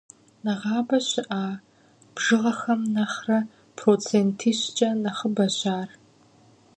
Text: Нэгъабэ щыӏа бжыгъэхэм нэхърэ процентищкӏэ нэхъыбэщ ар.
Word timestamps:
Нэгъабэ 0.43 0.97
щыӏа 1.09 1.43
бжыгъэхэм 2.13 2.81
нэхърэ 2.93 3.39
процентищкӏэ 3.77 4.89
нэхъыбэщ 5.01 5.59
ар. 5.77 5.89